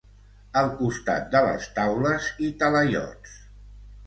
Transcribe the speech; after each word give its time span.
Al 0.61 0.71
costat 0.79 1.27
de 1.35 1.41
les 1.49 1.67
taules 1.75 2.31
i 2.47 2.51
talaiots. 2.65 3.37